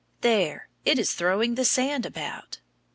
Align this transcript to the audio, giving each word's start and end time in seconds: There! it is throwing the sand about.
There! 0.21 0.67
it 0.83 0.97
is 0.97 1.13
throwing 1.13 1.53
the 1.53 1.63
sand 1.63 2.07
about. 2.07 2.59